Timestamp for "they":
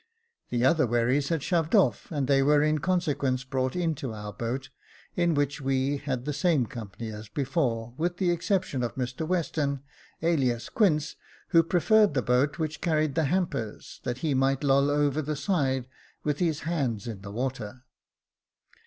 2.27-2.41